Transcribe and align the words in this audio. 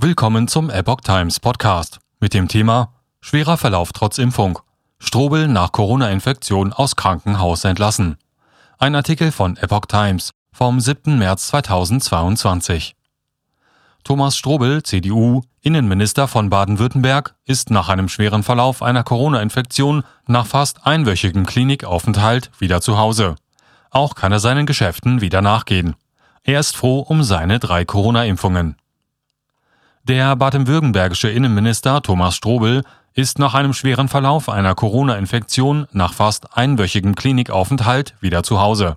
Willkommen 0.00 0.46
zum 0.46 0.70
Epoch 0.70 1.00
Times 1.00 1.40
Podcast 1.40 1.98
mit 2.20 2.32
dem 2.32 2.46
Thema 2.46 2.92
Schwerer 3.20 3.56
Verlauf 3.56 3.90
trotz 3.92 4.18
Impfung. 4.18 4.60
Strobel 5.00 5.48
nach 5.48 5.72
Corona-Infektion 5.72 6.72
aus 6.72 6.94
Krankenhaus 6.94 7.64
entlassen. 7.64 8.16
Ein 8.78 8.94
Artikel 8.94 9.32
von 9.32 9.56
Epoch 9.56 9.86
Times 9.86 10.30
vom 10.52 10.78
7. 10.78 11.18
März 11.18 11.48
2022. 11.48 12.94
Thomas 14.04 14.36
Strobel, 14.36 14.84
CDU, 14.84 15.42
Innenminister 15.62 16.28
von 16.28 16.48
Baden-Württemberg, 16.48 17.34
ist 17.44 17.70
nach 17.70 17.88
einem 17.88 18.08
schweren 18.08 18.44
Verlauf 18.44 18.82
einer 18.84 19.02
Corona-Infektion 19.02 20.04
nach 20.28 20.46
fast 20.46 20.86
einwöchigem 20.86 21.44
Klinikaufenthalt 21.44 22.52
wieder 22.60 22.80
zu 22.80 22.98
Hause. 22.98 23.34
Auch 23.90 24.14
kann 24.14 24.30
er 24.30 24.38
seinen 24.38 24.66
Geschäften 24.66 25.22
wieder 25.22 25.42
nachgehen. 25.42 25.96
Er 26.44 26.60
ist 26.60 26.76
froh 26.76 27.00
um 27.00 27.24
seine 27.24 27.58
drei 27.58 27.84
Corona-Impfungen. 27.84 28.76
Der 30.08 30.36
baden-württembergische 30.36 31.28
Innenminister 31.28 32.00
Thomas 32.00 32.34
Strobel 32.34 32.82
ist 33.12 33.38
nach 33.38 33.52
einem 33.52 33.74
schweren 33.74 34.08
Verlauf 34.08 34.48
einer 34.48 34.74
Corona-Infektion 34.74 35.86
nach 35.92 36.14
fast 36.14 36.56
einwöchigem 36.56 37.14
Klinikaufenthalt 37.14 38.14
wieder 38.18 38.42
zu 38.42 38.58
Hause. 38.58 38.96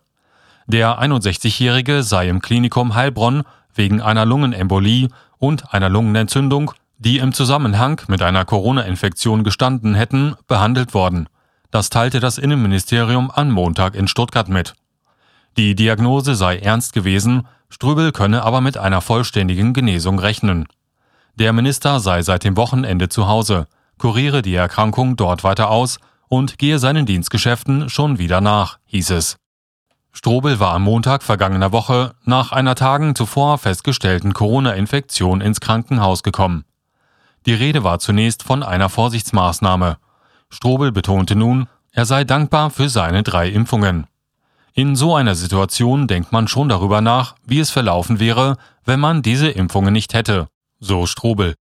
Der 0.67 1.01
61-Jährige 1.01 2.03
sei 2.03 2.29
im 2.29 2.39
Klinikum 2.39 2.95
Heilbronn 2.95 3.43
wegen 3.75 4.01
einer 4.01 4.25
Lungenembolie 4.25 5.09
und 5.37 5.73
einer 5.73 5.89
Lungenentzündung, 5.89 6.71
die 6.97 7.17
im 7.17 7.33
Zusammenhang 7.33 7.99
mit 8.07 8.21
einer 8.21 8.45
Corona-Infektion 8.45 9.43
gestanden 9.43 9.95
hätten, 9.95 10.35
behandelt 10.47 10.93
worden. 10.93 11.27
Das 11.71 11.89
teilte 11.89 12.21
das 12.21 12.37
Innenministerium 12.37 13.29
am 13.31 13.51
Montag 13.51 13.95
in 13.95 14.07
Stuttgart 14.07 14.47
mit. 14.47 14.75
Die 15.57 15.75
Diagnose 15.75 16.35
sei 16.35 16.59
ernst 16.59 16.93
gewesen, 16.93 17.47
Ströbel 17.67 18.13
könne 18.13 18.43
aber 18.43 18.61
mit 18.61 18.77
einer 18.77 19.01
vollständigen 19.01 19.73
Genesung 19.73 20.17
rechnen. 20.17 20.67
Der 21.35 21.53
Minister 21.53 21.99
sei 21.99 22.21
seit 22.21 22.43
dem 22.43 22.57
Wochenende 22.57 23.09
zu 23.09 23.27
Hause, 23.27 23.67
kuriere 23.97 24.41
die 24.41 24.55
Erkrankung 24.55 25.15
dort 25.15 25.43
weiter 25.43 25.69
aus 25.69 25.99
und 26.27 26.57
gehe 26.57 26.79
seinen 26.79 27.05
Dienstgeschäften 27.05 27.89
schon 27.89 28.17
wieder 28.17 28.41
nach, 28.41 28.79
hieß 28.85 29.11
es. 29.11 29.37
Strobel 30.11 30.59
war 30.59 30.73
am 30.73 30.83
Montag 30.83 31.23
vergangener 31.23 31.71
Woche 31.71 32.13
nach 32.25 32.51
einer 32.51 32.75
Tagen 32.75 33.15
zuvor 33.15 33.57
festgestellten 33.57 34.33
Corona-Infektion 34.33 35.39
ins 35.39 35.61
Krankenhaus 35.61 36.21
gekommen. 36.21 36.65
Die 37.45 37.53
Rede 37.53 37.83
war 37.83 37.99
zunächst 37.99 38.43
von 38.43 38.61
einer 38.61 38.89
Vorsichtsmaßnahme. 38.89 39.97
Strobel 40.49 40.91
betonte 40.91 41.35
nun, 41.35 41.67
er 41.93 42.05
sei 42.05 42.25
dankbar 42.25 42.71
für 42.71 42.89
seine 42.89 43.23
drei 43.23 43.49
Impfungen. 43.49 44.05
In 44.73 44.95
so 44.95 45.15
einer 45.15 45.35
Situation 45.35 46.07
denkt 46.07 46.31
man 46.31 46.47
schon 46.47 46.69
darüber 46.69 47.01
nach, 47.01 47.35
wie 47.45 47.59
es 47.59 47.71
verlaufen 47.71 48.19
wäre, 48.19 48.57
wenn 48.85 48.99
man 48.99 49.21
diese 49.21 49.49
Impfungen 49.49 49.93
nicht 49.93 50.13
hätte, 50.13 50.47
so 50.81 51.05
Strobel. 51.05 51.55